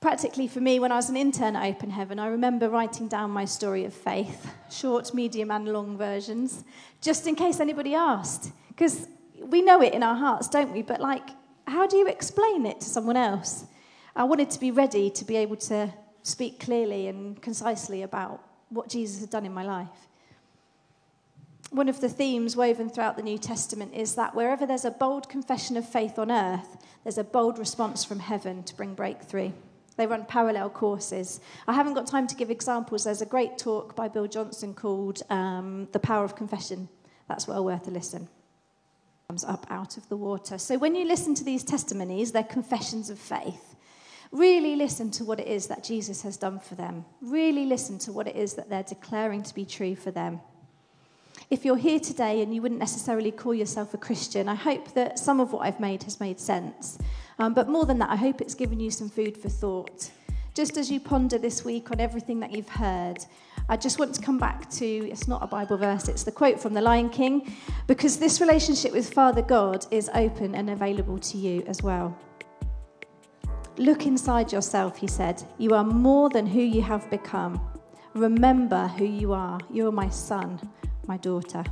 Practically 0.00 0.48
for 0.48 0.60
me, 0.60 0.78
when 0.78 0.92
I 0.92 0.96
was 0.96 1.10
an 1.10 1.16
intern 1.16 1.54
at 1.54 1.66
Open 1.66 1.90
Heaven, 1.90 2.18
I 2.18 2.28
remember 2.28 2.70
writing 2.70 3.08
down 3.08 3.30
my 3.30 3.44
story 3.44 3.84
of 3.84 3.92
faith, 3.92 4.48
short, 4.70 5.12
medium, 5.12 5.50
and 5.50 5.68
long 5.68 5.98
versions, 5.98 6.64
just 7.02 7.26
in 7.26 7.34
case 7.34 7.58
anybody 7.58 7.94
asked. 7.94 8.52
Because 8.68 9.08
we 9.48 9.62
know 9.62 9.82
it 9.82 9.94
in 9.94 10.02
our 10.02 10.14
hearts, 10.14 10.48
don't 10.48 10.72
we? 10.72 10.82
But, 10.82 11.00
like, 11.00 11.30
how 11.66 11.86
do 11.86 11.96
you 11.96 12.06
explain 12.06 12.66
it 12.66 12.80
to 12.80 12.86
someone 12.86 13.16
else? 13.16 13.64
I 14.14 14.24
wanted 14.24 14.50
to 14.50 14.60
be 14.60 14.70
ready 14.70 15.10
to 15.10 15.24
be 15.24 15.36
able 15.36 15.56
to 15.56 15.92
speak 16.22 16.60
clearly 16.60 17.08
and 17.08 17.40
concisely 17.40 18.02
about 18.02 18.42
what 18.70 18.88
Jesus 18.88 19.20
had 19.20 19.30
done 19.30 19.46
in 19.46 19.52
my 19.52 19.64
life. 19.64 20.08
One 21.70 21.88
of 21.88 22.00
the 22.00 22.08
themes 22.08 22.56
woven 22.56 22.88
throughout 22.88 23.16
the 23.16 23.22
New 23.22 23.38
Testament 23.38 23.94
is 23.94 24.14
that 24.14 24.34
wherever 24.34 24.64
there's 24.66 24.86
a 24.86 24.90
bold 24.90 25.28
confession 25.28 25.76
of 25.76 25.86
faith 25.86 26.18
on 26.18 26.30
earth, 26.30 26.78
there's 27.04 27.18
a 27.18 27.24
bold 27.24 27.58
response 27.58 28.04
from 28.04 28.20
heaven 28.20 28.62
to 28.64 28.74
bring 28.74 28.94
breakthrough. 28.94 29.52
They 29.96 30.06
run 30.06 30.24
parallel 30.24 30.70
courses. 30.70 31.40
I 31.66 31.74
haven't 31.74 31.94
got 31.94 32.06
time 32.06 32.26
to 32.28 32.36
give 32.36 32.50
examples. 32.50 33.04
There's 33.04 33.20
a 33.20 33.26
great 33.26 33.58
talk 33.58 33.96
by 33.96 34.08
Bill 34.08 34.26
Johnson 34.26 34.72
called 34.72 35.22
um, 35.28 35.88
The 35.92 35.98
Power 35.98 36.24
of 36.24 36.36
Confession. 36.36 36.88
That's 37.28 37.46
well 37.46 37.64
worth 37.64 37.86
a 37.88 37.90
listen. 37.90 38.28
Comes 39.30 39.44
up 39.44 39.66
out 39.68 39.98
of 39.98 40.08
the 40.08 40.16
water. 40.16 40.56
So 40.56 40.78
when 40.78 40.94
you 40.94 41.04
listen 41.04 41.34
to 41.34 41.44
these 41.44 41.62
testimonies, 41.62 42.32
they're 42.32 42.42
confessions 42.42 43.10
of 43.10 43.18
faith. 43.18 43.76
Really 44.32 44.74
listen 44.74 45.10
to 45.10 45.24
what 45.24 45.38
it 45.38 45.46
is 45.46 45.66
that 45.66 45.84
Jesus 45.84 46.22
has 46.22 46.38
done 46.38 46.58
for 46.58 46.76
them. 46.76 47.04
Really 47.20 47.66
listen 47.66 47.98
to 47.98 48.12
what 48.12 48.26
it 48.26 48.36
is 48.36 48.54
that 48.54 48.70
they're 48.70 48.82
declaring 48.82 49.42
to 49.42 49.54
be 49.54 49.66
true 49.66 49.94
for 49.94 50.10
them. 50.10 50.40
If 51.50 51.66
you're 51.66 51.76
here 51.76 52.00
today 52.00 52.40
and 52.40 52.54
you 52.54 52.62
wouldn't 52.62 52.80
necessarily 52.80 53.30
call 53.30 53.52
yourself 53.52 53.92
a 53.92 53.98
Christian, 53.98 54.48
I 54.48 54.54
hope 54.54 54.94
that 54.94 55.18
some 55.18 55.40
of 55.40 55.52
what 55.52 55.66
I've 55.66 55.78
made 55.78 56.04
has 56.04 56.20
made 56.20 56.40
sense. 56.40 56.96
Um, 57.38 57.52
but 57.52 57.68
more 57.68 57.84
than 57.84 57.98
that, 57.98 58.08
I 58.08 58.16
hope 58.16 58.40
it's 58.40 58.54
given 58.54 58.80
you 58.80 58.90
some 58.90 59.10
food 59.10 59.36
for 59.36 59.50
thought. 59.50 60.10
Just 60.54 60.78
as 60.78 60.90
you 60.90 61.00
ponder 61.00 61.36
this 61.36 61.66
week 61.66 61.90
on 61.90 62.00
everything 62.00 62.40
that 62.40 62.52
you've 62.52 62.70
heard, 62.70 63.18
I 63.70 63.76
just 63.76 63.98
want 63.98 64.14
to 64.14 64.22
come 64.22 64.38
back 64.38 64.70
to 64.70 64.86
it's 64.86 65.28
not 65.28 65.42
a 65.42 65.46
Bible 65.46 65.76
verse, 65.76 66.08
it's 66.08 66.22
the 66.22 66.32
quote 66.32 66.58
from 66.58 66.72
The 66.72 66.80
Lion 66.80 67.10
King, 67.10 67.54
because 67.86 68.16
this 68.16 68.40
relationship 68.40 68.92
with 68.92 69.12
Father 69.12 69.42
God 69.42 69.84
is 69.90 70.08
open 70.14 70.54
and 70.54 70.70
available 70.70 71.18
to 71.18 71.36
you 71.36 71.62
as 71.66 71.82
well. 71.82 72.16
Look 73.76 74.06
inside 74.06 74.52
yourself, 74.52 74.96
he 74.96 75.06
said. 75.06 75.42
You 75.58 75.74
are 75.74 75.84
more 75.84 76.30
than 76.30 76.46
who 76.46 76.62
you 76.62 76.80
have 76.82 77.10
become. 77.10 77.60
Remember 78.14 78.88
who 78.88 79.04
you 79.04 79.34
are. 79.34 79.60
You 79.70 79.86
are 79.88 79.92
my 79.92 80.08
son, 80.08 80.58
my 81.06 81.18
daughter. 81.18 81.62